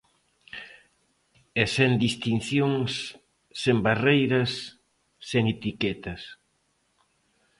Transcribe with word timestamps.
E 1.61 1.63
sen 1.75 1.91
distincións, 2.05 2.91
sen 3.61 3.77
barreiras, 3.85 4.51
sen 5.29 5.43
etiquetas. 5.55 6.21